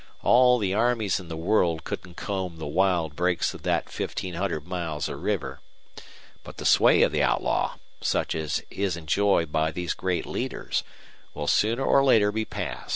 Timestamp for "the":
0.57-0.73, 1.27-1.37, 2.57-2.65, 6.57-6.65, 7.11-7.21